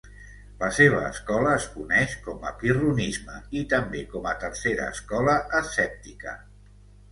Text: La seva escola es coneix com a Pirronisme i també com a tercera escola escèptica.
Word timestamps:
La 0.61 0.69
seva 0.77 1.01
escola 1.09 1.51
es 1.57 1.67
coneix 1.75 2.15
com 2.29 2.47
a 2.53 2.55
Pirronisme 2.63 3.37
i 3.61 3.65
també 3.75 4.03
com 4.15 4.27
a 4.33 4.35
tercera 4.47 4.91
escola 4.97 5.39
escèptica. 5.63 6.37